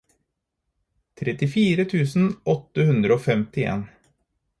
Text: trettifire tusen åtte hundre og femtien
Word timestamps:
trettifire 1.19 1.85
tusen 1.91 2.25
åtte 2.55 2.87
hundre 2.91 3.19
og 3.19 3.23
femtien 3.27 3.85